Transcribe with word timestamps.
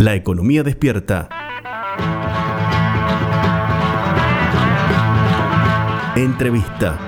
La 0.00 0.14
economía 0.14 0.62
despierta. 0.62 1.28
Entrevista. 6.16 6.98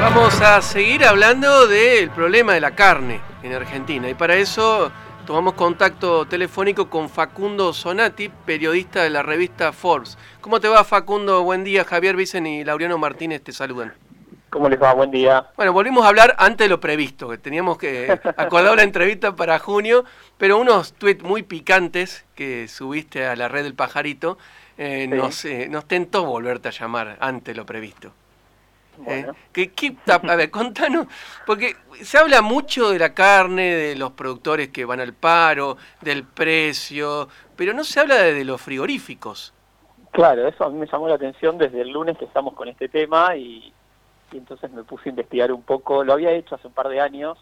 Vamos 0.00 0.40
a 0.40 0.60
seguir 0.62 1.04
hablando 1.04 1.68
del 1.68 2.10
problema 2.10 2.54
de 2.54 2.60
la 2.60 2.72
carne 2.72 3.20
en 3.44 3.52
Argentina 3.52 4.08
y 4.08 4.14
para 4.14 4.34
eso 4.34 4.90
tomamos 5.30 5.54
contacto 5.54 6.26
telefónico 6.26 6.90
con 6.90 7.08
Facundo 7.08 7.72
Sonati, 7.72 8.28
periodista 8.28 9.04
de 9.04 9.10
la 9.10 9.22
revista 9.22 9.72
Forbes. 9.72 10.18
¿Cómo 10.40 10.58
te 10.58 10.66
va 10.66 10.82
Facundo? 10.82 11.44
Buen 11.44 11.62
día, 11.62 11.84
Javier 11.84 12.16
Vicen 12.16 12.48
y 12.48 12.64
Laureano 12.64 12.98
Martínez 12.98 13.40
te 13.40 13.52
saludan. 13.52 13.92
¿Cómo 14.50 14.68
les 14.68 14.82
va? 14.82 14.92
Buen 14.92 15.12
día. 15.12 15.46
Bueno, 15.56 15.72
volvimos 15.72 16.04
a 16.04 16.08
hablar 16.08 16.34
antes 16.36 16.64
de 16.64 16.68
lo 16.68 16.80
previsto, 16.80 17.28
que 17.28 17.38
teníamos 17.38 17.78
que 17.78 18.10
acordar 18.36 18.74
la 18.74 18.82
entrevista 18.82 19.36
para 19.36 19.60
junio, 19.60 20.04
pero 20.36 20.58
unos 20.58 20.94
tweets 20.94 21.22
muy 21.22 21.44
picantes 21.44 22.24
que 22.34 22.66
subiste 22.66 23.24
a 23.24 23.36
la 23.36 23.46
red 23.46 23.62
del 23.62 23.74
pajarito 23.74 24.36
eh, 24.78 25.06
nos, 25.06 25.44
eh, 25.44 25.68
nos 25.70 25.86
tentó 25.86 26.24
volverte 26.24 26.66
a 26.66 26.72
llamar 26.72 27.16
antes 27.20 27.54
de 27.54 27.54
lo 27.54 27.64
previsto. 27.64 28.12
¿Eh? 29.06 29.26
¿Qué, 29.52 29.96
a 30.06 30.36
ver, 30.36 30.50
contanos, 30.50 31.06
porque 31.46 31.76
se 32.02 32.18
habla 32.18 32.42
mucho 32.42 32.90
de 32.90 32.98
la 32.98 33.14
carne, 33.14 33.74
de 33.74 33.96
los 33.96 34.12
productores 34.12 34.68
que 34.68 34.84
van 34.84 35.00
al 35.00 35.14
paro, 35.14 35.76
del 36.00 36.24
precio, 36.24 37.28
pero 37.56 37.72
no 37.72 37.84
se 37.84 38.00
habla 38.00 38.16
de, 38.16 38.44
los 38.44 38.60
frigoríficos. 38.60 39.52
Claro, 40.12 40.48
eso 40.48 40.64
a 40.64 40.70
mí 40.70 40.78
me 40.78 40.86
llamó 40.86 41.08
la 41.08 41.14
atención 41.14 41.56
desde 41.56 41.82
el 41.82 41.90
lunes 41.90 42.18
que 42.18 42.24
estamos 42.24 42.54
con 42.54 42.68
este 42.68 42.88
tema 42.88 43.36
y, 43.36 43.72
entonces 44.32 44.70
me 44.70 44.84
puse 44.84 45.08
a 45.08 45.10
investigar 45.10 45.52
un 45.52 45.62
poco, 45.62 46.04
lo 46.04 46.12
había 46.12 46.30
hecho 46.32 46.54
hace 46.54 46.66
un 46.66 46.72
par 46.72 46.88
de 46.88 47.00
años, 47.00 47.38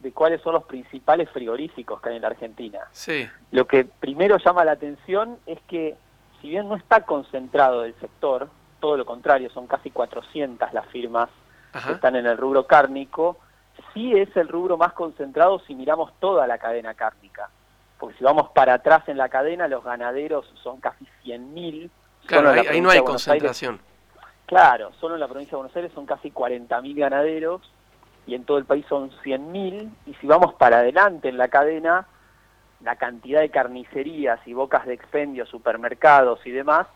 de 0.00 0.12
cuáles 0.12 0.40
son 0.42 0.52
los 0.54 0.64
principales 0.64 1.28
frigoríficos 1.30 2.00
que 2.00 2.10
hay 2.10 2.16
en 2.16 2.22
la 2.22 2.28
Argentina. 2.28 2.80
Sí. 2.92 3.28
Lo 3.50 3.66
que 3.66 3.84
primero 3.84 4.38
llama 4.38 4.64
la 4.64 4.72
atención 4.72 5.38
es 5.46 5.58
que 5.66 5.96
si 6.40 6.50
bien 6.50 6.68
no 6.68 6.76
está 6.76 7.02
concentrado 7.02 7.84
el 7.84 7.94
sector, 7.98 8.48
todo 8.80 8.96
lo 8.96 9.04
contrario, 9.04 9.50
son 9.50 9.66
casi 9.66 9.90
400 9.90 10.72
las 10.72 10.86
firmas 10.86 11.28
que 11.86 11.92
están 11.92 12.16
en 12.16 12.26
el 12.26 12.36
rubro 12.36 12.66
cárnico, 12.66 13.38
sí 13.92 14.12
es 14.12 14.34
el 14.36 14.48
rubro 14.48 14.76
más 14.76 14.92
concentrado 14.92 15.60
si 15.60 15.74
miramos 15.74 16.12
toda 16.18 16.46
la 16.46 16.58
cadena 16.58 16.94
cárnica. 16.94 17.50
Porque 17.98 18.16
si 18.16 18.24
vamos 18.24 18.50
para 18.50 18.74
atrás 18.74 19.08
en 19.08 19.16
la 19.18 19.28
cadena, 19.28 19.68
los 19.68 19.84
ganaderos 19.84 20.52
son 20.62 20.80
casi 20.80 21.06
100.000. 21.24 21.90
Claro, 22.26 22.50
ahí, 22.50 22.80
no 22.80 22.90
hay 22.90 23.02
concentración. 23.02 23.80
claro, 24.46 24.92
solo 25.00 25.14
en 25.14 25.20
la 25.20 25.28
provincia 25.28 25.52
de 25.52 25.56
Buenos 25.56 25.76
Aires 25.76 25.92
son 25.94 26.06
casi 26.06 26.30
40.000 26.30 26.96
ganaderos 26.96 27.62
y 28.26 28.34
en 28.34 28.44
todo 28.44 28.58
el 28.58 28.64
país 28.64 28.84
son 28.88 29.10
100.000. 29.10 29.90
Y 30.06 30.14
si 30.14 30.26
vamos 30.26 30.54
para 30.54 30.78
adelante 30.78 31.28
en 31.28 31.38
la 31.38 31.48
cadena, 31.48 32.06
la 32.82 32.96
cantidad 32.96 33.40
de 33.40 33.50
carnicerías 33.50 34.38
y 34.46 34.52
bocas 34.52 34.86
de 34.86 34.94
expendio, 34.94 35.46
supermercados 35.46 36.40
y 36.46 36.50
demás, 36.50 36.86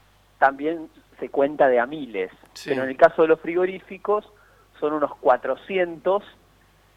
también 0.42 0.90
se 1.20 1.28
cuenta 1.28 1.68
de 1.68 1.78
a 1.78 1.86
miles. 1.86 2.32
Pero 2.64 2.82
en 2.82 2.88
el 2.88 2.96
caso 2.96 3.22
de 3.22 3.28
los 3.28 3.38
frigoríficos 3.38 4.28
son 4.80 4.92
unos 4.92 5.14
400 5.18 6.24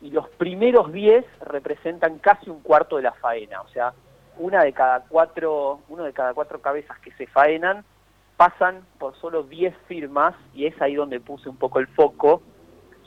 y 0.02 0.10
los 0.10 0.28
primeros 0.30 0.92
10 0.92 1.24
representan 1.42 2.18
casi 2.18 2.50
un 2.50 2.62
cuarto 2.62 2.96
de 2.96 3.04
la 3.04 3.12
faena. 3.12 3.62
O 3.62 3.68
sea, 3.68 3.94
una 4.40 4.64
de 4.64 4.74
cada 4.74 5.02
cuatro, 5.02 5.82
uno 5.90 6.06
de 6.06 6.12
cada 6.12 6.34
cuatro 6.34 6.60
cabezas 6.60 6.98
que 7.02 7.12
se 7.12 7.28
faenan 7.28 7.86
pasan 8.36 8.84
por 8.98 9.16
solo 9.18 9.44
10 9.44 9.76
firmas 9.88 10.34
y 10.56 10.66
es 10.66 10.82
ahí 10.82 10.96
donde 10.96 11.20
puse 11.20 11.48
un 11.48 11.58
poco 11.58 11.78
el 11.78 11.86
foco, 11.86 12.42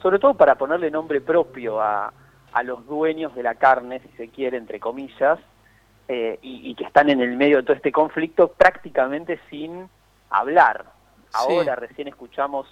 sobre 0.01 0.21
todo 0.21 0.35
para 0.35 0.55
ponerle 0.55 0.89
nombre 0.89 1.21
propio 1.21 1.81
a, 1.81 2.13
a 2.53 2.63
los 2.63 2.87
dueños 2.87 3.35
de 3.35 3.43
la 3.43 3.57
carne, 3.57 3.99
si 3.99 4.17
se 4.17 4.29
quiere, 4.29 4.57
entre 4.57 4.79
comillas, 4.79 5.41
eh, 6.07 6.39
y, 6.43 6.71
y, 6.71 6.77
que 6.77 6.85
están 6.85 7.11
en 7.11 7.21
el 7.21 7.37
medio 7.37 7.57
de 7.57 7.65
todo 7.65 7.77
este 7.77 7.91
conflicto 7.91 8.53
prácticamente 8.53 9.41
sin 9.51 9.91
hablar. 10.31 10.87
Ahora 11.33 11.77
recién 11.77 12.09
escuchamos 12.09 12.67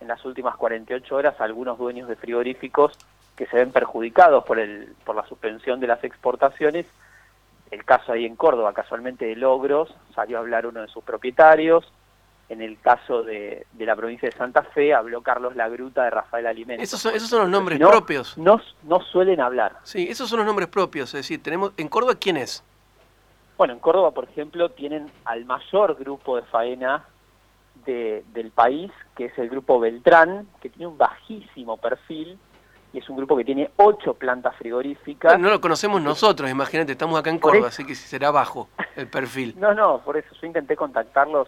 en 0.00 0.08
las 0.08 0.24
últimas 0.24 0.56
48 0.56 1.14
horas 1.14 1.40
a 1.40 1.44
algunos 1.44 1.78
dueños 1.78 2.08
de 2.08 2.16
frigoríficos 2.16 2.92
que 3.36 3.46
se 3.46 3.56
ven 3.56 3.72
perjudicados 3.72 4.44
por, 4.44 4.58
el, 4.58 4.94
por 5.04 5.16
la 5.16 5.26
suspensión 5.26 5.80
de 5.80 5.86
las 5.86 6.02
exportaciones. 6.04 6.86
El 7.70 7.84
caso 7.84 8.12
ahí 8.12 8.26
en 8.26 8.36
Córdoba, 8.36 8.72
casualmente 8.72 9.26
de 9.26 9.36
Logros, 9.36 9.94
salió 10.14 10.38
a 10.38 10.40
hablar 10.40 10.66
uno 10.66 10.80
de 10.82 10.88
sus 10.88 11.04
propietarios. 11.04 11.90
En 12.48 12.60
el 12.62 12.80
caso 12.80 13.22
de, 13.22 13.64
la 13.78 13.94
provincia 13.94 14.28
de 14.28 14.36
Santa 14.36 14.62
Fe, 14.62 14.92
habló 14.92 15.22
Carlos 15.22 15.54
Lagruta 15.54 16.02
de 16.02 16.10
Rafael 16.10 16.48
Alimentos. 16.48 16.82
Esos 16.82 17.00
son, 17.00 17.14
esos 17.14 17.28
son 17.28 17.42
los 17.42 17.48
nombres 17.48 17.78
propios. 17.78 18.36
No, 18.36 18.60
no 18.82 19.00
suelen 19.00 19.40
hablar. 19.40 19.76
Sí, 19.84 20.08
esos 20.10 20.28
son 20.28 20.38
los 20.38 20.46
nombres 20.46 20.68
propios. 20.68 21.14
Es 21.14 21.20
decir, 21.20 21.40
tenemos 21.40 21.72
en 21.76 21.88
Córdoba, 21.88 22.16
¿quién 22.16 22.36
es? 22.36 22.64
Bueno, 23.60 23.74
en 23.74 23.80
Córdoba, 23.80 24.12
por 24.12 24.24
ejemplo, 24.24 24.70
tienen 24.70 25.12
al 25.26 25.44
mayor 25.44 25.94
grupo 25.96 26.36
de 26.36 26.44
faena 26.44 27.04
del 27.84 28.52
país, 28.54 28.90
que 29.14 29.26
es 29.26 29.38
el 29.38 29.50
grupo 29.50 29.78
Beltrán, 29.78 30.48
que 30.62 30.70
tiene 30.70 30.86
un 30.86 30.96
bajísimo 30.96 31.76
perfil, 31.76 32.38
y 32.94 32.98
es 33.00 33.10
un 33.10 33.18
grupo 33.18 33.36
que 33.36 33.44
tiene 33.44 33.70
ocho 33.76 34.14
plantas 34.14 34.56
frigoríficas. 34.56 35.38
no 35.38 35.50
lo 35.50 35.60
conocemos 35.60 36.00
nosotros, 36.00 36.50
imagínate, 36.50 36.92
estamos 36.92 37.20
acá 37.20 37.28
en 37.28 37.38
Córdoba, 37.38 37.68
así 37.68 37.84
que 37.84 37.94
será 37.94 38.30
bajo 38.30 38.70
el 38.96 39.08
perfil. 39.08 39.54
no, 39.58 39.74
no, 39.74 39.98
por 39.98 40.16
eso 40.16 40.34
yo 40.40 40.46
intenté 40.46 40.74
contactarlos, 40.74 41.46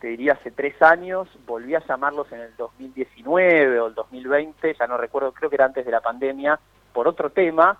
te 0.00 0.08
diría 0.08 0.32
hace 0.32 0.50
tres 0.50 0.82
años, 0.82 1.28
volví 1.46 1.76
a 1.76 1.86
llamarlos 1.86 2.32
en 2.32 2.40
el 2.40 2.56
2019 2.56 3.78
o 3.78 3.86
el 3.86 3.94
2020, 3.94 4.74
ya 4.76 4.88
no 4.88 4.96
recuerdo, 4.96 5.30
creo 5.30 5.48
que 5.48 5.54
era 5.54 5.66
antes 5.66 5.86
de 5.86 5.92
la 5.92 6.00
pandemia, 6.00 6.58
por 6.92 7.06
otro 7.06 7.30
tema, 7.30 7.78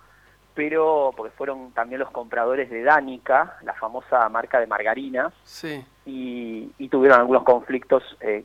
pero 0.55 1.11
porque 1.15 1.35
fueron 1.35 1.71
también 1.71 1.99
los 1.99 2.11
compradores 2.11 2.69
de 2.69 2.83
Danica, 2.83 3.57
la 3.63 3.73
famosa 3.73 4.27
marca 4.29 4.59
de 4.59 4.67
margarinas, 4.67 5.33
sí. 5.43 5.83
y, 6.05 6.87
tuvieron 6.89 7.21
algunos 7.21 7.43
conflictos 7.43 8.03
eh, 8.21 8.43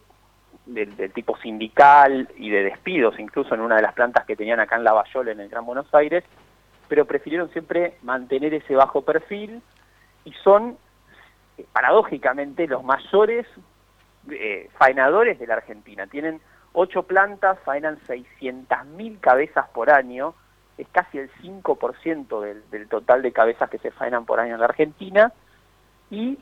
del, 0.65 1.13
tipo 1.13 1.37
sindical 1.39 2.29
y 2.37 2.49
de 2.49 2.63
despidos, 2.63 3.19
incluso 3.19 3.55
en 3.55 3.61
una 3.61 3.77
de 3.77 3.83
las 3.83 3.93
plantas 3.93 4.25
que 4.25 4.37
tenían 4.37 4.59
acá 4.59 4.77
en 4.77 4.85
Lavallol, 4.85 5.29
en 5.29 5.41
el 5.41 5.49
Gran 5.51 5.67
Buenos 5.67 5.93
Aires, 5.95 6.25
pero 6.89 7.05
prefirieron 7.05 7.51
siempre 7.51 7.99
mantener 8.03 8.55
ese 8.55 8.75
bajo 8.75 9.03
perfil 9.03 9.61
y 10.25 10.33
son, 10.45 10.79
eh, 11.59 11.67
paradójicamente, 11.73 12.67
los 12.67 12.83
mayores 12.83 13.47
eh, 14.31 14.71
faenadores 14.79 15.39
de 15.39 15.47
la 15.47 15.55
Argentina. 15.55 16.07
Tienen 16.07 16.41
ocho 16.73 17.03
plantas, 17.03 17.59
faenan 17.65 17.99
600.000 18.07 19.21
cabezas 19.21 19.69
por 19.71 19.91
año, 19.91 20.35
es 20.79 20.87
casi 20.93 21.19
el 21.19 21.31
5% 21.43 22.41
del, 22.41 22.63
del 22.71 22.89
total 22.89 23.21
de 23.23 23.33
cabezas 23.33 23.69
que 23.69 23.79
se 23.79 23.91
faenan 23.91 24.25
por 24.25 24.41
año 24.41 24.55
en 24.55 24.61
la 24.61 24.67
Argentina 24.67 25.33
y 26.11 26.39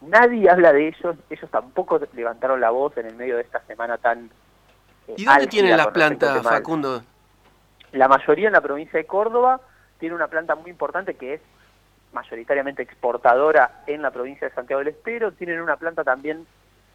nadie 0.00 0.48
habla 0.48 0.72
de 0.72 0.88
ellos, 0.88 1.16
ellos 1.28 1.50
tampoco 1.50 2.00
levantaron 2.14 2.60
la 2.60 2.70
voz 2.70 2.96
en 2.96 3.06
el 3.06 3.16
medio 3.16 3.36
de 3.36 3.42
esta 3.42 3.60
semana 3.66 3.98
tan... 3.98 4.30
Eh, 5.08 5.14
¿Y 5.16 5.24
dónde 5.24 5.46
tienen 5.48 5.76
las 5.76 5.88
plantas, 5.88 6.42
Facundo? 6.42 7.02
La 7.92 8.08
mayoría 8.08 8.46
en 8.46 8.52
la 8.52 8.60
provincia 8.60 8.98
de 8.98 9.06
Córdoba 9.06 9.60
tiene 9.98 10.14
una 10.14 10.28
planta 10.28 10.54
muy 10.54 10.70
importante 10.70 11.14
que 11.14 11.34
es 11.34 11.40
mayoritariamente 12.12 12.82
exportadora 12.82 13.82
en 13.86 14.02
la 14.02 14.10
provincia 14.10 14.48
de 14.48 14.54
Santiago 14.54 14.78
del 14.78 14.94
Estero, 14.94 15.32
tienen 15.32 15.60
una 15.60 15.76
planta 15.76 16.04
también 16.04 16.46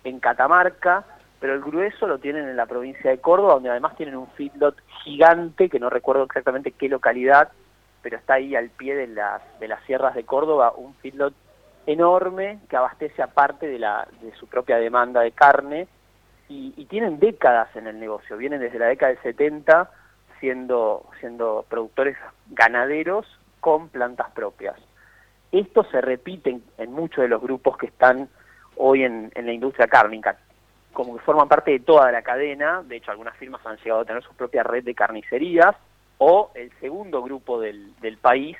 en 0.04 0.20
Catamarca, 0.20 1.06
pero 1.40 1.54
el 1.54 1.62
grueso 1.62 2.08
lo 2.08 2.20
tienen 2.20 2.48
en 2.48 2.58
la 2.58 2.66
provincia 2.66 3.10
de 3.12 3.20
Córdoba, 3.20 3.56
donde 3.56 3.70
además 3.70 3.96
tienen 3.96 4.16
un 4.16 4.28
feedlot 4.30 4.78
gigante, 5.04 5.70
que 5.70 5.80
no 5.80 5.90
recuerdo 5.90 6.24
exactamente 6.24 6.72
qué 6.72 6.88
localidad, 6.90 7.50
pero 8.02 8.18
está 8.18 8.36
ahí 8.36 8.56
al 8.56 8.70
pie 8.70 8.96
de 8.96 9.08
las, 9.08 9.42
de 9.60 9.68
las 9.68 9.84
sierras 9.86 10.16
de 10.16 10.24
Córdoba, 10.24 10.74
un 10.76 10.96
feedlot 10.96 11.34
enorme 11.88 12.60
que 12.70 12.78
abastece 12.78 13.22
aparte 13.22 13.68
de, 13.68 13.80
la, 13.80 14.08
de 14.22 14.34
su 14.36 14.48
propia 14.48 14.78
demanda 14.78 15.22
de 15.22 15.32
carne 15.32 15.88
y, 16.48 16.86
tienen 16.86 17.20
décadas 17.20 17.76
en 17.76 17.88
el 17.88 18.00
negocio, 18.00 18.38
vienen 18.38 18.62
desde 18.62 18.80
la 18.80 18.86
década 18.86 19.12
del 19.12 19.22
70 19.22 19.90
siendo, 20.40 21.10
siendo 21.20 21.66
productores 21.68 22.16
ganaderos 22.52 23.26
con 23.60 23.90
plantas 23.90 24.30
propias. 24.32 24.76
Esto 25.52 25.84
se 25.86 26.00
repite 26.02 26.60
en, 26.78 26.92
muchos 26.94 27.24
de 27.24 27.28
los 27.28 27.42
grupos 27.42 27.78
que 27.78 27.88
están 27.88 28.30
hoy 28.78 29.04
en, 29.04 29.32
en 29.36 29.46
la 29.46 29.54
industria 29.54 29.88
cárnica 29.88 30.38
como 30.96 31.18
que 31.18 31.24
forman 31.24 31.50
parte 31.50 31.72
de 31.72 31.80
toda 31.82 32.10
la 32.12 32.22
cadena, 32.22 32.82
de 32.82 32.96
hecho 32.96 33.12
algunas 33.12 33.36
firmas 33.36 33.64
han 33.66 33.76
llegado 33.78 34.02
a 34.02 34.06
tener 34.06 34.24
su 34.24 34.34
propia 34.34 34.64
red 34.64 34.84
de 34.84 34.96
carnicerías, 34.96 35.76
o 36.18 36.52
el 36.56 36.72
segundo 36.80 37.22
grupo 37.22 37.60
del, 37.60 37.94
del 38.00 38.18
país, 38.18 38.58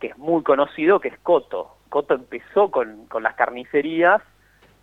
que 0.00 0.08
es 0.08 0.18
muy 0.18 0.42
conocido, 0.42 0.98
que 0.98 1.08
es 1.08 1.18
Coto. 1.20 1.76
Coto 1.88 2.14
empezó 2.14 2.72
con, 2.72 3.06
con 3.06 3.22
las 3.22 3.36
carnicerías 3.36 4.20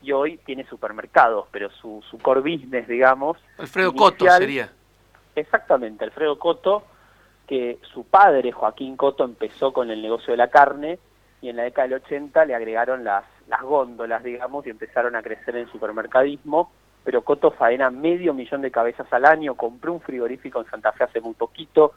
y 0.02 0.14
hoy 0.14 0.38
tiene 0.46 0.66
supermercados, 0.68 1.48
pero 1.52 1.70
su, 1.70 2.02
su 2.10 2.18
core 2.18 2.40
business, 2.40 2.88
digamos... 2.88 3.38
Alfredo 3.58 3.94
Coto 3.94 4.26
sería. 4.30 4.72
Exactamente, 5.36 6.06
Alfredo 6.06 6.40
Coto, 6.40 6.86
que 7.46 7.78
su 7.94 8.06
padre, 8.06 8.54
Joaquín 8.54 8.96
Coto, 8.96 9.26
empezó 9.26 9.74
con 9.74 9.92
el 9.92 10.02
negocio 10.02 10.32
de 10.32 10.38
la 10.38 10.50
carne 10.50 10.98
y 11.42 11.50
en 11.50 11.58
la 11.58 11.64
década 11.64 11.90
del 11.90 12.02
80 12.06 12.46
le 12.46 12.56
agregaron 12.56 13.04
las, 13.04 13.26
las 13.50 13.62
góndolas, 13.62 14.24
digamos, 14.24 14.66
y 14.66 14.70
empezaron 14.70 15.18
a 15.18 15.22
crecer 15.22 15.58
en 15.58 15.70
supermercadismo 15.70 16.72
pero 17.06 17.22
Coto 17.22 17.52
faena 17.52 17.92
medio 17.92 18.34
millón 18.34 18.62
de 18.62 18.72
cabezas 18.72 19.08
al 19.14 19.26
año, 19.26 19.54
compró 19.54 19.94
un 19.94 20.02
frigorífico 20.02 20.60
en 20.60 20.70
Santa 20.70 20.92
Fe 20.92 21.04
hace 21.04 21.22
muy 21.22 21.36
poquito, 21.36 21.94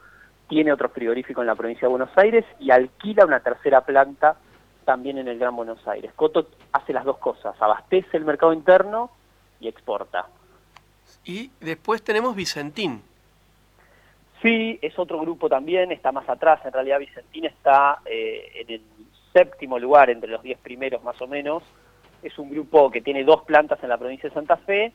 tiene 0.47 0.71
otro 0.71 0.89
frigorífico 0.89 1.41
en 1.41 1.47
la 1.47 1.55
provincia 1.55 1.87
de 1.87 1.89
Buenos 1.89 2.15
Aires 2.15 2.45
y 2.59 2.69
alquila 2.69 3.25
una 3.25 3.39
tercera 3.39 3.81
planta 3.81 4.37
también 4.85 5.17
en 5.17 5.27
el 5.27 5.39
Gran 5.39 5.55
Buenos 5.55 5.85
Aires. 5.87 6.11
Coto 6.15 6.47
hace 6.71 6.93
las 6.93 7.05
dos 7.05 7.17
cosas, 7.17 7.55
abastece 7.59 8.17
el 8.17 8.23
mercado 8.23 8.53
interno 8.53 9.09
y 9.59 9.67
exporta. 9.67 10.27
Y 11.25 11.51
después 11.59 12.03
tenemos 12.03 12.35
Vicentín. 12.35 13.01
Sí, 14.43 14.79
es 14.81 14.97
otro 14.97 15.19
grupo 15.19 15.49
también, 15.49 15.91
está 15.91 16.11
más 16.11 16.29
atrás, 16.29 16.63
en 16.65 16.71
realidad 16.71 16.99
Vicentín 16.99 17.45
está 17.45 17.99
eh, 18.05 18.51
en 18.55 18.75
el 18.75 18.81
séptimo 19.33 19.79
lugar, 19.79 20.11
entre 20.11 20.29
los 20.29 20.43
diez 20.43 20.59
primeros 20.59 21.03
más 21.03 21.19
o 21.19 21.27
menos, 21.27 21.63
es 22.23 22.37
un 22.37 22.49
grupo 22.49 22.91
que 22.91 23.01
tiene 23.01 23.23
dos 23.23 23.43
plantas 23.43 23.81
en 23.83 23.89
la 23.89 23.97
provincia 23.97 24.29
de 24.29 24.35
Santa 24.35 24.57
Fe 24.57 24.93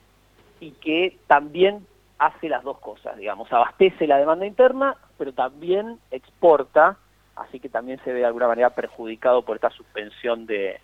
y 0.60 0.72
que 0.72 1.18
también 1.26 1.86
hace 2.18 2.48
las 2.48 2.62
dos 2.62 2.78
cosas, 2.78 3.16
digamos, 3.16 3.52
abastece 3.52 4.06
la 4.06 4.18
demanda 4.18 4.46
interna, 4.46 4.96
pero 5.18 5.32
también 5.32 5.98
exporta, 6.10 6.96
así 7.36 7.60
que 7.60 7.68
también 7.68 8.00
se 8.04 8.12
ve 8.12 8.20
de 8.20 8.26
alguna 8.26 8.48
manera 8.48 8.70
perjudicado 8.70 9.42
por 9.42 9.56
esta 9.56 9.70
suspensión 9.70 10.46
de, 10.46 10.80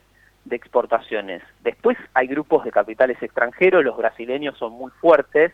exportaciones. 0.50 1.42
Después 1.62 1.96
hay 2.12 2.26
grupos 2.26 2.64
de 2.64 2.72
capitales 2.72 3.22
extranjeros, 3.22 3.84
los 3.84 3.96
brasileños 3.96 4.58
son 4.58 4.72
muy 4.72 4.90
fuertes, 5.00 5.52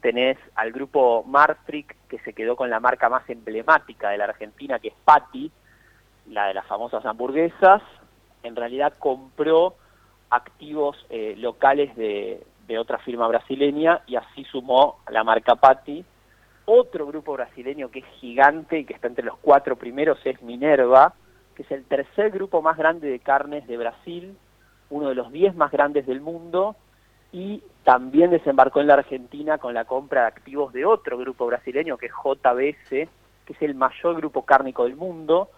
tenés 0.00 0.38
al 0.54 0.70
grupo 0.70 1.24
Marfrig, 1.24 1.86
que 2.08 2.20
se 2.20 2.32
quedó 2.32 2.54
con 2.54 2.70
la 2.70 2.78
marca 2.78 3.08
más 3.08 3.28
emblemática 3.28 4.10
de 4.10 4.18
la 4.18 4.24
Argentina, 4.24 4.78
que 4.78 4.88
es 4.88 4.94
Patti, 5.04 5.50
la 6.28 6.46
de 6.46 6.54
las 6.54 6.66
famosas 6.66 7.04
hamburguesas, 7.04 7.82
en 8.44 8.54
realidad 8.54 8.94
compró 8.98 9.74
activos 10.34 10.96
eh, 11.10 11.34
locales 11.36 11.94
de, 11.96 12.44
otra 12.78 12.98
firma 12.98 13.28
brasileña 13.28 14.00
y 14.06 14.16
así 14.16 14.44
sumó 14.44 14.98
la 15.08 15.22
marca 15.22 15.54
Patti. 15.54 16.04
Otro 16.64 17.06
grupo 17.06 17.34
brasileño 17.34 17.90
que 17.90 18.00
es 18.00 18.06
gigante 18.20 18.80
y 18.80 18.84
que 18.84 18.94
está 18.94 19.06
entre 19.06 19.24
los 19.24 19.38
cuatro 19.38 19.76
primeros 19.76 20.18
es 20.24 20.42
Minerva, 20.42 21.14
que 21.54 21.62
es 21.62 21.70
el 21.70 21.84
tercer 21.84 22.30
grupo 22.30 22.62
más 22.62 22.76
grande 22.76 23.08
de 23.08 23.20
carnes 23.20 23.66
de 23.68 23.76
Brasil, 23.76 24.36
uno 24.90 25.08
de 25.08 25.14
los 25.14 25.30
diez 25.30 25.54
más 25.54 25.70
grandes 25.70 26.04
del 26.06 26.20
mundo, 26.20 26.74
y 27.32 27.62
también 27.84 28.30
desembarcó 28.30 28.80
en 28.80 28.88
la 28.88 28.94
Argentina 28.94 29.58
con 29.58 29.74
la 29.74 29.84
compra 29.84 30.22
de 30.22 30.28
activos 30.28 30.72
de 30.72 30.84
otro 30.84 31.16
grupo 31.18 31.46
brasileño, 31.46 31.96
que 31.96 32.06
es 32.06 32.12
JBS, 32.12 32.88
que 32.88 33.52
es 33.52 33.62
el 33.62 33.74
mayor 33.74 34.16
grupo 34.16 34.44
cárnico 34.44 34.84
del 34.84 34.96
mundo, 34.96 35.48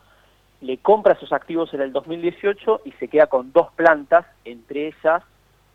le 0.61 0.79
compra 0.79 1.19
sus 1.19 1.33
activos 1.33 1.73
en 1.75 1.83
el 1.83 1.93
2018 1.93 2.83
y 2.85 2.93
se 2.93 3.09
queda 3.09 3.27
con 3.27 3.53
dos 3.53 3.73
plantas, 3.73 4.27
entre 4.45 4.89
ellas 4.89 5.23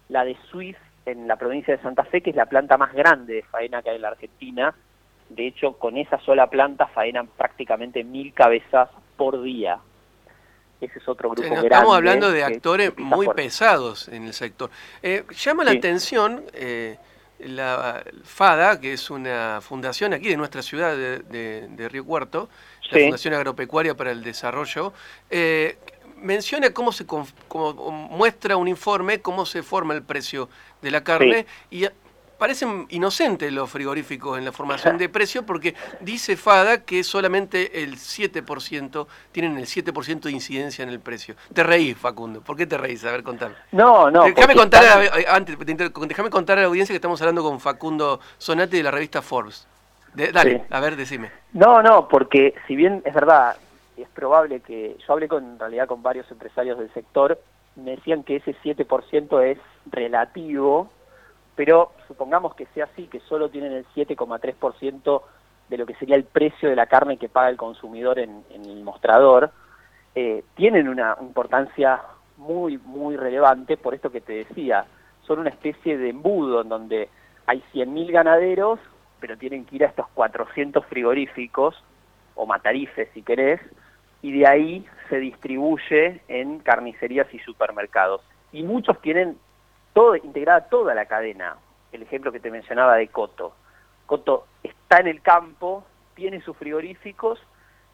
la 0.09 0.25
de 0.25 0.35
Suiz 0.49 0.77
en 1.05 1.27
la 1.27 1.35
provincia 1.35 1.75
de 1.75 1.81
Santa 1.81 2.03
Fe, 2.03 2.21
que 2.21 2.31
es 2.31 2.35
la 2.35 2.45
planta 2.45 2.77
más 2.77 2.93
grande 2.93 3.35
de 3.35 3.43
faena 3.43 3.81
que 3.81 3.89
hay 3.89 3.95
en 3.95 4.01
la 4.01 4.09
Argentina. 4.09 4.73
De 5.29 5.47
hecho, 5.47 5.73
con 5.73 5.97
esa 5.97 6.19
sola 6.19 6.47
planta 6.47 6.87
faenan 6.87 7.27
prácticamente 7.27 8.03
mil 8.03 8.33
cabezas 8.33 8.89
por 9.15 9.41
día. 9.41 9.79
Ese 10.81 10.99
es 10.99 11.07
otro 11.07 11.29
grupo 11.29 11.47
grande. 11.47 11.67
Estamos 11.67 11.95
hablando 11.95 12.31
de 12.31 12.43
actores 12.43 12.97
muy 12.97 13.27
pesados 13.29 14.07
en 14.09 14.25
el 14.25 14.33
sector. 14.33 14.69
Eh, 15.01 15.23
llama 15.29 15.63
la 15.63 15.71
atención 15.71 16.43
eh, 16.53 16.97
la 17.39 18.03
FADA, 18.23 18.79
que 18.79 18.93
es 18.93 19.09
una 19.09 19.59
fundación 19.61 20.13
aquí 20.13 20.29
de 20.29 20.37
nuestra 20.37 20.61
ciudad 20.61 20.95
de, 20.95 21.89
Río 21.89 22.05
Cuarto, 22.05 22.49
la 22.91 22.99
Fundación 22.99 23.33
Agropecuaria 23.33 23.95
para 23.95 24.11
el 24.11 24.23
Desarrollo, 24.23 24.93
eh, 25.29 25.77
menciona 26.17 26.71
cómo 26.71 26.91
se 26.91 27.05
muestra 28.09 28.57
un 28.57 28.67
informe, 28.67 29.21
cómo 29.21 29.45
se 29.45 29.63
forma 29.63 29.93
el 29.93 30.03
precio 30.03 30.49
de 30.81 30.91
la 30.91 31.03
carne 31.03 31.45
y 31.69 31.87
parecen 32.41 32.87
inocentes 32.89 33.53
los 33.53 33.69
frigoríficos 33.69 34.35
en 34.39 34.45
la 34.45 34.51
formación 34.51 34.97
de 34.97 35.09
precio 35.09 35.45
porque 35.45 35.75
dice 35.99 36.35
FADA 36.35 36.83
que 36.83 37.03
solamente 37.03 37.83
el 37.83 37.97
7% 37.97 39.05
tienen 39.31 39.57
el 39.57 39.67
7% 39.67 40.21
de 40.21 40.31
incidencia 40.31 40.81
en 40.81 40.89
el 40.89 40.99
precio. 40.99 41.35
Te 41.53 41.61
reís, 41.61 41.95
Facundo. 41.95 42.41
¿Por 42.41 42.57
qué 42.57 42.65
te 42.65 42.79
reís? 42.79 43.05
A 43.05 43.11
ver, 43.11 43.21
contame. 43.21 43.53
No, 43.71 44.09
no. 44.09 44.23
Déjame 44.23 44.55
contar, 44.55 44.83
a 44.83 45.03
la, 45.03 45.35
antes, 45.35 45.55
déjame 45.59 46.31
contar 46.31 46.57
a 46.57 46.61
la 46.61 46.67
audiencia 46.67 46.93
que 46.93 46.97
estamos 46.97 47.21
hablando 47.21 47.43
con 47.43 47.59
Facundo 47.59 48.19
Sonati 48.39 48.77
de 48.77 48.83
la 48.83 48.91
revista 48.91 49.21
Forbes. 49.21 49.67
Dale, 50.13 50.63
a 50.69 50.79
ver, 50.79 50.95
decime. 50.95 51.31
No, 51.53 51.81
no, 51.81 52.07
porque 52.07 52.53
si 52.67 52.75
bien 52.75 53.01
es 53.05 53.13
verdad, 53.13 53.55
es 53.97 54.07
probable 54.09 54.61
que 54.61 54.97
yo 55.05 55.13
hablé 55.13 55.27
con, 55.27 55.43
en 55.43 55.59
realidad 55.59 55.87
con 55.87 56.03
varios 56.03 56.29
empresarios 56.31 56.77
del 56.77 56.93
sector, 56.93 57.39
me 57.75 57.91
decían 57.91 58.23
que 58.23 58.37
ese 58.37 58.55
7% 58.63 59.43
es 59.43 59.57
relativo 59.85 60.89
pero 61.55 61.91
supongamos 62.07 62.55
que 62.55 62.65
sea 62.73 62.85
así, 62.85 63.07
que 63.07 63.19
solo 63.21 63.49
tienen 63.49 63.73
el 63.73 63.85
7,3% 63.95 65.21
de 65.69 65.77
lo 65.77 65.85
que 65.85 65.95
sería 65.95 66.15
el 66.15 66.23
precio 66.23 66.69
de 66.69 66.75
la 66.75 66.87
carne 66.87 67.17
que 67.17 67.29
paga 67.29 67.49
el 67.49 67.57
consumidor 67.57 68.19
en, 68.19 68.43
el 68.51 68.83
mostrador, 68.83 69.51
eh, 70.15 70.43
tienen 70.55 70.87
una 70.87 71.15
importancia 71.21 72.01
muy, 72.37 72.77
muy 72.79 73.15
relevante 73.15 73.77
por 73.77 73.93
esto 73.93 74.11
que 74.11 74.21
te 74.21 74.33
decía. 74.33 74.85
Son 75.25 75.39
una 75.39 75.49
especie 75.49 75.97
de 75.97 76.09
embudo 76.09 76.61
en 76.61 76.69
donde 76.69 77.09
hay 77.45 77.63
100.000 77.73 78.11
ganaderos, 78.11 78.79
pero 79.21 79.37
tienen 79.37 79.63
que 79.65 79.77
ir 79.77 79.85
a 79.85 79.87
estos 79.87 80.07
400 80.09 80.85
frigoríficos, 80.87 81.81
o 82.35 82.45
matarifes 82.45 83.07
si 83.13 83.21
querés, 83.21 83.61
y 84.21 84.37
de 84.37 84.47
ahí 84.47 84.85
se 85.09 85.19
distribuye 85.19 86.21
en 86.27 86.59
carnicerías 86.59 87.33
y 87.33 87.39
supermercados. 87.39 88.21
Y 88.51 88.63
muchos 88.63 88.99
tienen 89.01 89.37
todo, 89.93 90.15
integrada 90.15 90.67
toda 90.67 90.93
la 90.93 91.05
cadena. 91.05 91.55
El 91.91 92.01
ejemplo 92.01 92.31
que 92.31 92.39
te 92.39 92.51
mencionaba 92.51 92.95
de 92.97 93.07
Coto. 93.07 93.53
Coto 94.05 94.45
está 94.63 94.97
en 94.97 95.07
el 95.07 95.21
campo, 95.21 95.85
tiene 96.15 96.41
sus 96.41 96.57
frigoríficos 96.57 97.39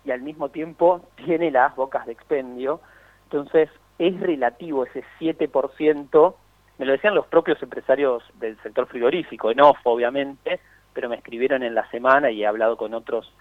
y 0.05 0.11
al 0.11 0.21
mismo 0.21 0.49
tiempo 0.49 1.01
tiene 1.15 1.51
las 1.51 1.75
bocas 1.75 2.05
de 2.05 2.13
expendio. 2.13 2.81
Entonces 3.23 3.69
es 3.99 4.19
relativo 4.19 4.85
ese 4.85 5.03
7%, 5.19 6.35
me 6.77 6.85
lo 6.85 6.91
decían 6.91 7.15
los 7.15 7.27
propios 7.27 7.61
empresarios 7.61 8.23
del 8.35 8.57
sector 8.61 8.87
frigorífico, 8.87 9.49
en 9.49 9.61
off 9.61 9.79
obviamente, 9.83 10.59
pero 10.97 11.09
me 11.09 11.15
escribieron 11.17 11.61
en 11.61 11.75
la 11.75 11.87
semana 11.91 12.31
y 12.31 12.41
he 12.41 12.47
hablado 12.47 12.75
con 12.75 12.95
otros 12.95 13.31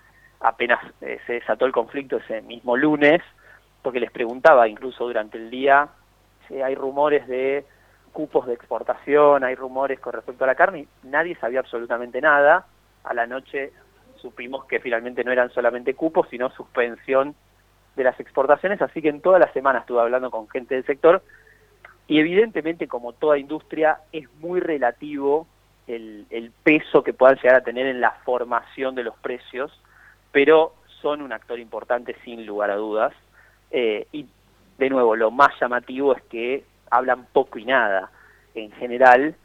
apenas 0.41 0.79
eh, 1.01 1.19
se 1.27 1.33
desató 1.33 1.65
el 1.65 1.73
conflicto 1.73 2.19
ese 2.19 2.43
mismo 2.43 2.77
lunes, 2.77 3.23
porque 3.81 3.99
les 3.99 4.11
preguntaba 4.11 4.69
incluso 4.69 5.07
durante 5.07 5.39
el 5.39 5.49
día 5.49 5.89
si 6.47 6.61
hay 6.61 6.75
rumores 6.75 7.27
de 7.27 7.65
cupos 8.13 8.47
de 8.47 8.53
exportación, 8.53 9.43
hay 9.43 9.55
rumores 9.55 9.99
con 10.01 10.13
respecto 10.13 10.45
a 10.45 10.49
la 10.49 10.55
carne, 10.55 10.87
nadie 11.05 11.35
sabía 11.37 11.61
absolutamente 11.61 12.21
nada. 12.21 12.67
A 13.05 13.15
la 13.15 13.27
noche 13.27 13.73
supimos 14.17 14.67
que 14.67 14.79
finalmente 14.79 15.25
no 15.25 15.33
eran 15.33 15.49
solamente 15.49 15.95
cupos, 15.95 16.29
sino 16.29 16.51
suspensión 16.51 17.35
de 17.97 18.05
las 18.05 18.21
exportaciones, 18.21 18.83
así 18.83 19.01
que 19.01 19.09
en 19.09 19.23
toda 19.23 19.39
la 19.39 19.51
semana 19.55 19.79
estuve 19.79 20.03
hablando 20.03 20.31
con 20.31 20.47
gente 20.51 20.75
del 20.75 20.85
sector 20.85 21.23
y 22.07 22.21
evidentemente 22.21 22.87
como 22.87 23.15
toda 23.15 23.39
industria 23.39 24.01
es 24.13 24.31
muy 24.41 24.61
relativo 24.61 25.47
el, 25.87 26.53
peso 26.63 27.03
que 27.03 27.13
puedan 27.13 27.37
llegar 27.37 27.57
a 27.57 27.65
tener 27.65 27.87
en 27.87 28.01
la 28.01 28.11
formación 28.25 28.95
de 28.95 29.05
los 29.05 29.17
precios, 29.19 29.73
pero 30.33 30.75
son 31.01 31.23
un 31.23 31.33
actor 31.33 31.61
importante 31.61 32.17
sin 32.25 32.45
lugar 32.45 32.71
a 32.71 32.77
dudas. 32.77 33.13
Eh, 33.71 34.07
y 34.13 34.27
de 34.79 34.91
nuevo, 34.91 35.17
lo 35.17 35.31
más 35.31 35.53
llamativo 35.61 36.15
es 36.15 36.23
que 36.25 36.65
hablan 36.91 37.27
poco 37.33 37.59
y 37.59 37.65
nada 37.65 38.11
en 38.55 38.73
general, 38.73 39.37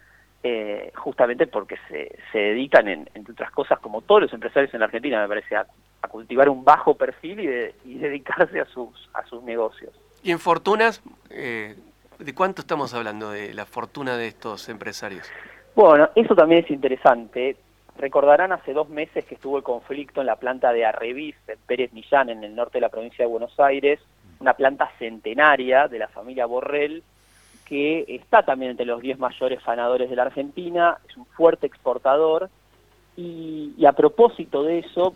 eh, 0.44 0.92
justamente 0.96 1.48
porque 1.48 1.78
se, 1.88 2.18
se 2.32 2.38
dedican, 2.38 2.88
en, 2.88 3.10
entre 3.14 3.34
otras 3.34 3.52
cosas, 3.52 3.80
como 3.80 4.02
todos 4.02 4.22
los 4.22 4.34
empresarios 4.34 4.74
en 4.74 4.80
la 4.80 4.88
Argentina, 4.88 5.22
me 5.22 5.28
parece, 5.28 5.56
a, 5.56 5.68
cultivar 6.10 6.50
un 6.50 6.66
bajo 6.66 6.96
perfil 6.96 7.40
y, 7.86 7.96
dedicarse 8.00 8.60
a 8.60 8.66
sus, 8.66 9.10
a 9.14 9.24
sus 9.28 9.44
negocios. 9.44 9.94
¿Y 10.24 10.32
en 10.32 10.40
fortunas, 10.40 11.02
eh, 11.30 11.76
de 12.18 12.36
cuánto 12.36 12.62
estamos 12.62 12.94
hablando 12.94 13.30
de 13.30 13.54
la 13.54 13.66
fortuna 13.66 14.18
de 14.18 14.28
estos 14.28 14.68
empresarios? 14.68 15.30
Bueno, 15.76 16.10
eso 16.16 16.36
también 16.36 16.64
es 16.64 16.72
interesante. 16.72 17.56
Recordarán 17.98 18.52
hace 18.52 18.74
dos 18.74 18.90
meses 18.90 19.26
que 19.26 19.36
estuvo 19.36 19.58
el 19.58 19.64
conflicto 19.64 20.22
en 20.22 20.28
la 20.28 20.36
planta 20.36 20.74
de 20.74 20.86
Arrevis, 20.86 21.36
en 21.48 21.60
Pérez 21.66 21.94
Millán, 21.94 22.30
en 22.30 22.44
el 22.44 22.56
norte 22.56 22.78
de 22.78 22.82
la 22.82 22.90
provincia 22.90 23.26
de 23.26 23.32
Buenos 23.32 23.60
Aires, 23.60 24.00
una 24.40 24.54
planta 24.54 24.90
centenaria 24.98 25.88
de 25.88 26.00
la 26.00 26.08
familia 26.08 26.46
Borrell, 26.46 27.04
que 27.66 28.06
está 28.08 28.44
también 28.44 28.72
entre 28.72 28.86
los 28.86 29.02
10 29.02 29.20
mayores 29.20 29.62
fanadores 29.62 30.10
de 30.10 30.16
la 30.16 30.24
Argentina, 30.24 30.98
es 31.08 31.16
un 31.16 31.26
fuerte 31.26 31.68
exportador, 31.68 32.50
y, 33.16 33.86
a 33.86 33.92
propósito 33.92 34.64
de 34.64 34.80
eso, 34.80 35.16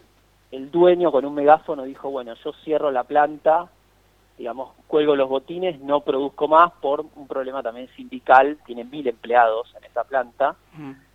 el 0.51 0.69
dueño 0.69 1.11
con 1.11 1.25
un 1.25 1.33
megáfono 1.33 1.83
dijo, 1.83 2.09
bueno, 2.11 2.33
yo 2.43 2.53
cierro 2.63 2.91
la 2.91 3.03
planta, 3.03 3.67
digamos, 4.37 4.73
cuelgo 4.87 5.15
los 5.15 5.29
botines, 5.29 5.79
no 5.81 6.01
produzco 6.01 6.47
más 6.47 6.71
por 6.81 7.05
un 7.15 7.27
problema 7.27 7.63
también 7.63 7.87
sindical, 7.95 8.57
tiene 8.65 8.83
mil 8.83 9.07
empleados 9.07 9.73
en 9.77 9.83
esa 9.85 10.03
planta. 10.03 10.55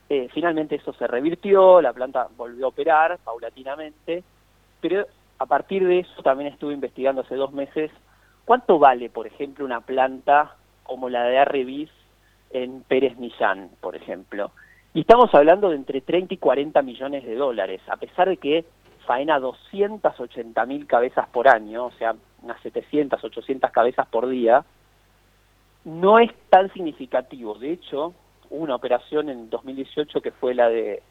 Eh, 0.09 0.29
finalmente 0.33 0.77
eso 0.77 0.93
se 0.95 1.07
revirtió, 1.07 1.81
la 1.81 1.93
planta 1.93 2.29
volvió 2.37 2.67
a 2.67 2.69
operar 2.69 3.19
paulatinamente, 3.23 4.25
pero 4.81 5.07
a 5.39 5.47
partir 5.47 5.87
de 5.87 6.01
eso 6.01 6.23
también 6.23 6.53
estuve 6.53 6.75
investigando 6.75 7.23
hace 7.23 7.35
dos 7.35 7.53
meses 7.53 7.91
cuánto 8.45 8.79
vale, 8.79 9.11
por 9.11 9.27
ejemplo, 9.27 9.65
una 9.65 9.81
planta 9.81 10.57
como 10.83 11.09
la 11.09 11.25
de 11.25 11.39
Arrevis 11.39 11.91
en 12.51 12.83
Pérez 12.83 13.17
Millán, 13.17 13.71
por 13.81 13.95
ejemplo. 13.95 14.51
Y 14.93 15.03
estamos 15.03 15.33
hablando 15.35 15.71
de 15.71 15.77
entre 15.77 16.01
30 16.01 16.35
y 16.35 16.37
40 16.39 16.83
millones 16.83 17.25
de 17.25 17.37
dólares, 17.37 17.81
a 17.89 17.97
pesar 17.97 18.29
de 18.29 18.39
que 18.39 18.65
faena 19.07 19.39
280 19.39 20.67
mil 20.67 20.87
cabezas 20.87 21.29
por 21.29 21.49
año, 21.49 21.87
o 21.87 21.93
sea, 21.93 22.15
unas 22.43 22.61
700, 22.63 23.23
800 23.23 23.71
cabezas 23.71 24.07
por 24.09 24.29
día, 24.29 24.65
no 25.85 26.19
es 26.19 26.31
tan 26.51 26.73
significativo. 26.73 27.55
De 27.55 27.73
hecho, 27.73 28.15
hubo 28.51 28.63
una 28.65 28.75
operación 28.75 29.29
en 29.29 29.51
2018 29.51 30.21
que 30.21 30.31
fue 30.31 30.55
la 30.55 30.69
de, 30.69 31.03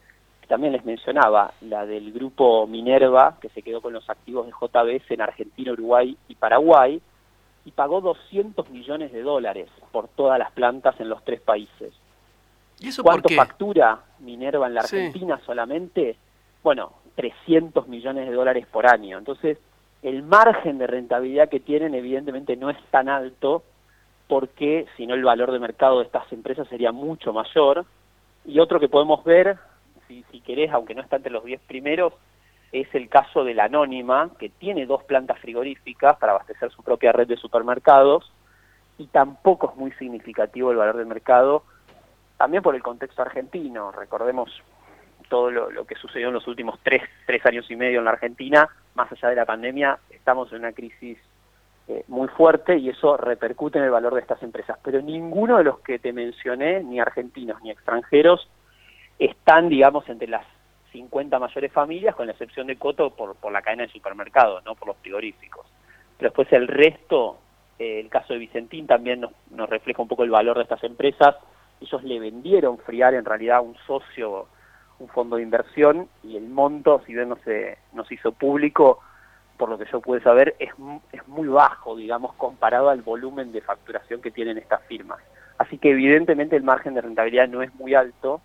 también 0.47 0.73
les 0.73 0.85
mencionaba, 0.85 1.53
la 1.61 1.85
del 1.85 2.11
grupo 2.11 2.67
Minerva, 2.67 3.37
que 3.41 3.49
se 3.49 3.61
quedó 3.61 3.81
con 3.81 3.93
los 3.93 4.09
activos 4.09 4.45
de 4.45 4.51
JBS 4.51 5.11
en 5.11 5.21
Argentina, 5.21 5.71
Uruguay 5.71 6.15
y 6.27 6.35
Paraguay, 6.35 7.01
y 7.65 7.71
pagó 7.71 8.01
200 8.01 8.69
millones 8.69 9.11
de 9.11 9.21
dólares 9.21 9.69
por 9.91 10.07
todas 10.07 10.39
las 10.39 10.51
plantas 10.51 10.99
en 10.99 11.09
los 11.09 11.23
tres 11.23 11.41
países. 11.41 11.93
¿Y 12.79 12.87
eso 12.87 13.03
¿Cuánto 13.03 13.23
por 13.23 13.29
qué? 13.29 13.35
factura 13.35 13.99
Minerva 14.19 14.67
en 14.67 14.73
la 14.73 14.83
Sí. 14.83 14.95
Argentina 14.95 15.39
solamente? 15.45 16.15
Bueno, 16.63 16.93
300 17.15 17.87
millones 17.89 18.29
de 18.29 18.33
dólares 18.33 18.65
por 18.71 18.87
año. 18.87 19.17
Entonces, 19.17 19.57
el 20.01 20.23
margen 20.23 20.77
de 20.77 20.87
rentabilidad 20.87 21.49
que 21.49 21.59
tienen 21.59 21.93
evidentemente 21.93 22.55
no 22.55 22.69
es 22.69 22.77
tan 22.91 23.09
alto 23.09 23.63
porque 24.27 24.85
si 24.95 25.07
no 25.07 25.15
el 25.15 25.23
valor 25.23 25.51
de 25.51 25.59
mercado 25.59 25.99
de 25.99 26.05
estas 26.05 26.31
empresas 26.31 26.67
sería 26.67 26.91
mucho 26.91 27.33
mayor. 27.33 27.85
Y 28.45 28.59
otro 28.59 28.79
que 28.79 28.87
podemos 28.87 29.23
ver, 29.23 29.57
si, 30.07 30.23
si 30.31 30.39
querés, 30.41 30.71
aunque 30.71 30.93
no 30.93 31.01
está 31.01 31.17
entre 31.17 31.31
los 31.31 31.43
10 31.43 31.59
primeros, 31.61 32.13
es 32.71 32.87
el 32.93 33.09
caso 33.09 33.43
de 33.43 33.55
la 33.55 33.65
Anónima, 33.65 34.29
que 34.37 34.49
tiene 34.49 34.85
dos 34.85 35.03
plantas 35.03 35.39
frigoríficas 35.39 36.17
para 36.17 36.33
abastecer 36.33 36.71
su 36.71 36.83
propia 36.83 37.11
red 37.11 37.27
de 37.27 37.37
supermercados, 37.37 38.31
y 38.99 39.07
tampoco 39.07 39.71
es 39.71 39.77
muy 39.77 39.91
significativo 39.93 40.71
el 40.71 40.77
valor 40.77 40.97
del 40.97 41.07
mercado, 41.07 41.63
también 42.37 42.61
por 42.61 42.75
el 42.75 42.83
contexto 42.83 43.21
argentino. 43.23 43.91
Recordemos 43.91 44.51
todo 45.29 45.51
lo, 45.51 45.85
que 45.85 45.95
sucedió 45.95 46.27
en 46.27 46.33
los 46.33 46.47
últimos 46.47 46.79
tres, 46.83 47.03
tres 47.25 47.45
años 47.45 47.69
y 47.69 47.75
medio 47.75 47.99
en 47.99 48.05
la 48.05 48.11
Argentina, 48.11 48.67
más 48.95 49.11
allá 49.11 49.29
de 49.29 49.35
la 49.35 49.45
pandemia, 49.45 49.99
estamos 50.09 50.51
en 50.51 50.59
una 50.59 50.73
crisis 50.73 51.17
eh, 51.87 52.03
muy 52.07 52.27
fuerte 52.27 52.77
y 52.77 52.89
eso 52.89 53.15
repercute 53.15 53.77
en 53.77 53.85
el 53.85 53.91
valor 53.91 54.15
de 54.15 54.21
estas 54.21 54.43
empresas. 54.43 54.77
Pero 54.83 55.01
ninguno 55.01 55.57
de 55.57 55.63
los 55.63 55.79
que 55.79 55.99
te 55.99 56.11
mencioné, 56.11 56.83
ni 56.83 56.99
argentinos 56.99 57.61
ni 57.61 57.71
extranjeros, 57.71 58.49
están, 59.17 59.69
digamos, 59.69 60.07
entre 60.09 60.27
las 60.27 60.45
50 60.91 61.37
mayores 61.39 61.71
familias, 61.71 62.15
con 62.15 62.25
la 62.25 62.31
excepción 62.31 62.67
de 62.67 62.77
Coto 62.77 63.11
por, 63.11 63.35
por 63.35 63.51
la 63.51 63.61
cadena 63.61 63.83
de 63.83 63.89
supermercados, 63.89 64.63
no 64.65 64.75
por 64.75 64.87
los 64.87 64.97
frigoríficos. 64.97 65.65
Pero 66.17 66.29
después 66.29 66.51
el 66.51 66.67
resto, 66.67 67.37
eh, 67.77 67.99
el 67.99 68.09
caso 68.09 68.33
de 68.33 68.39
Vicentín 68.39 68.87
también 68.87 69.21
nos, 69.21 69.31
nos 69.51 69.69
refleja 69.69 70.01
un 70.01 70.07
poco 70.07 70.23
el 70.23 70.31
valor 70.31 70.57
de 70.57 70.63
estas 70.63 70.83
empresas. 70.83 71.35
Ellos 71.79 72.03
le 72.03 72.19
vendieron 72.19 72.77
Friar 72.79 73.13
en 73.13 73.25
realidad 73.25 73.57
a 73.57 73.61
un 73.61 73.75
socio, 73.87 74.47
un 74.99 75.07
fondo 75.07 75.37
de 75.37 75.43
inversión, 75.43 76.07
y 76.23 76.37
el 76.37 76.49
monto, 76.49 77.01
si 77.05 77.13
bien 77.13 77.29
no 77.29 77.37
se 77.45 77.77
nos 77.93 78.11
hizo 78.11 78.31
público, 78.31 78.99
por 79.57 79.69
lo 79.69 79.77
que 79.77 79.85
yo 79.91 79.99
pude 79.99 80.21
saber, 80.21 80.55
es, 80.59 80.69
es 81.11 81.27
muy 81.27 81.47
bajo, 81.47 81.95
digamos, 81.95 82.33
comparado 82.35 82.89
al 82.89 83.01
volumen 83.01 83.51
de 83.51 83.61
facturación 83.61 84.21
que 84.21 84.31
tienen 84.31 84.57
estas 84.57 84.81
firmas. 84.83 85.19
Así 85.57 85.77
que 85.77 85.91
evidentemente 85.91 86.55
el 86.55 86.63
margen 86.63 86.93
de 86.93 87.01
rentabilidad 87.01 87.49
no 87.49 87.61
es 87.61 87.75
muy 87.75 87.93
alto 87.93 88.39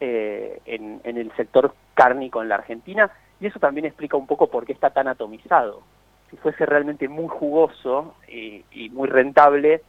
eh, 0.00 0.60
en, 0.66 1.00
en 1.04 1.16
el 1.16 1.34
sector 1.36 1.74
cárnico 1.94 2.42
en 2.42 2.50
la 2.50 2.56
Argentina 2.56 3.10
y 3.40 3.46
eso 3.46 3.58
también 3.58 3.86
explica 3.86 4.18
un 4.18 4.26
poco 4.26 4.48
por 4.48 4.66
qué 4.66 4.72
está 4.72 4.90
tan 4.90 5.08
atomizado. 5.08 5.82
Si 6.30 6.36
fuese 6.36 6.66
realmente 6.66 7.08
muy 7.08 7.28
jugoso 7.28 8.14
y, 8.28 8.64
y 8.70 8.90
muy 8.90 9.08
rentable, 9.08 9.82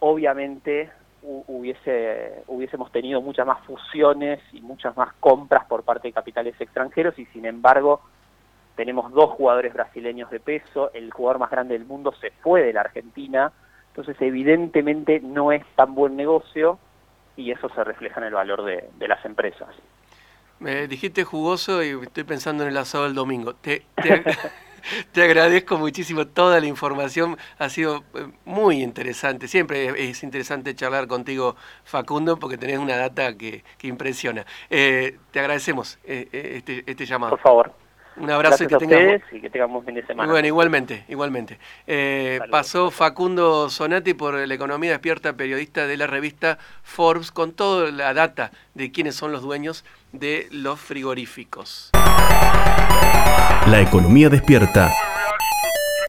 obviamente 0.00 0.90
hubiese, 1.22 2.42
hubiésemos 2.48 2.90
tenido 2.90 3.20
muchas 3.22 3.46
más 3.46 3.64
fusiones 3.64 4.40
y 4.52 4.60
muchas 4.60 4.96
más 4.96 5.12
compras 5.20 5.64
por 5.66 5.84
parte 5.84 6.08
de 6.08 6.12
capitales 6.12 6.54
extranjeros 6.60 7.18
y 7.18 7.26
sin 7.26 7.46
embargo 7.46 8.00
tenemos 8.76 9.12
dos 9.12 9.30
jugadores 9.30 9.72
brasileños 9.72 10.30
de 10.30 10.40
peso, 10.40 10.90
el 10.94 11.12
jugador 11.12 11.38
más 11.38 11.50
grande 11.50 11.78
del 11.78 11.86
mundo 11.86 12.12
se 12.20 12.30
fue 12.42 12.62
de 12.62 12.72
la 12.72 12.80
Argentina, 12.80 13.52
entonces 13.88 14.16
evidentemente 14.20 15.20
no 15.20 15.52
es 15.52 15.64
tan 15.76 15.94
buen 15.94 16.16
negocio 16.16 16.78
y 17.36 17.50
eso 17.50 17.68
se 17.70 17.84
refleja 17.84 18.20
en 18.20 18.26
el 18.26 18.34
valor 18.34 18.64
de, 18.64 18.88
de 18.98 19.08
las 19.08 19.24
empresas. 19.24 19.68
Me 20.58 20.86
dijiste 20.86 21.24
jugoso 21.24 21.82
y 21.82 21.90
estoy 22.02 22.24
pensando 22.24 22.62
en 22.62 22.70
el 22.70 22.76
asado 22.76 23.04
del 23.04 23.14
domingo. 23.14 23.54
Te, 23.54 23.84
te, 23.96 24.24
te 25.12 25.22
agradezco 25.22 25.78
muchísimo 25.78 26.26
toda 26.26 26.60
la 26.60 26.66
información, 26.66 27.36
ha 27.58 27.68
sido 27.68 28.04
eh, 28.14 28.28
muy 28.44 28.82
interesante. 28.82 29.48
Siempre 29.48 29.86
es, 29.86 30.16
es 30.18 30.22
interesante 30.22 30.74
charlar 30.74 31.06
contigo, 31.06 31.56
Facundo, 31.84 32.38
porque 32.38 32.58
tenés 32.58 32.78
una 32.78 32.96
data 32.96 33.36
que, 33.36 33.64
que 33.78 33.88
impresiona. 33.88 34.46
Eh, 34.70 35.18
te 35.30 35.40
agradecemos 35.40 35.98
eh, 36.04 36.28
eh, 36.32 36.54
este, 36.56 36.84
este 36.86 37.06
llamado. 37.06 37.30
Por 37.30 37.40
favor. 37.40 37.74
Un 38.16 38.30
abrazo 38.30 38.64
y 38.64 38.66
que 38.66 38.74
a 38.74 38.78
tengas... 38.78 38.98
ustedes 39.00 39.22
y 39.32 39.40
que 39.40 39.50
tengan 39.50 39.72
buen 39.72 39.84
fin 39.84 39.94
de 39.94 40.06
semana. 40.06 40.30
Bueno, 40.30 40.46
igualmente, 40.46 41.04
igualmente. 41.08 41.58
Eh, 41.86 42.40
pasó 42.50 42.90
Facundo 42.90 43.70
Sonati 43.70 44.14
por 44.14 44.34
la 44.34 44.54
Economía 44.54 44.90
Despierta, 44.90 45.32
periodista 45.34 45.86
de 45.86 45.96
la 45.96 46.06
revista 46.06 46.58
Forbes, 46.82 47.30
con 47.30 47.52
toda 47.52 47.90
la 47.90 48.14
data 48.14 48.52
de 48.74 48.92
quiénes 48.92 49.14
son 49.14 49.32
los 49.32 49.42
dueños 49.42 49.84
de 50.12 50.48
los 50.50 50.80
frigoríficos. 50.80 51.90
La 53.66 53.80
economía 53.80 54.28
despierta 54.28 54.92